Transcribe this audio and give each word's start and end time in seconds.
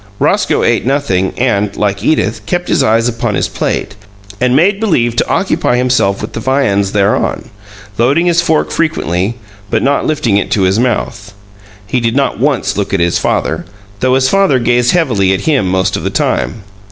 Roscoe 0.17 0.63
ate 0.63 0.83
nothing, 0.83 1.31
and, 1.37 1.77
like 1.77 2.03
Edith, 2.03 2.43
kept 2.47 2.69
his 2.69 2.81
eyes 2.81 3.07
upon 3.07 3.35
his 3.35 3.47
plate 3.47 3.95
and 4.41 4.55
made 4.55 4.79
believe 4.79 5.15
to 5.17 5.29
occupy 5.29 5.77
himself 5.77 6.23
with 6.23 6.33
the 6.33 6.39
viands 6.39 6.93
thereon, 6.93 7.51
loading 7.99 8.25
his 8.25 8.41
fork 8.41 8.71
frequently, 8.71 9.35
but 9.69 9.83
not 9.83 10.07
lifting 10.07 10.37
it 10.37 10.49
to 10.49 10.63
his 10.63 10.79
mouth. 10.79 11.35
He 11.85 11.99
did 11.99 12.15
not 12.15 12.39
once 12.39 12.75
look 12.77 12.95
at 12.95 12.99
his 12.99 13.19
father, 13.19 13.63
though 13.99 14.15
his 14.15 14.27
father 14.27 14.57
gazed 14.57 14.89
heavily 14.93 15.33
at 15.35 15.41
him 15.41 15.69
most 15.69 15.95
of 15.95 16.01
the 16.03 16.09
time. 16.09 16.63